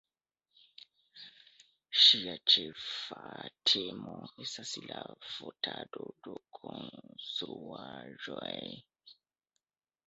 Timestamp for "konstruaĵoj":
6.61-8.55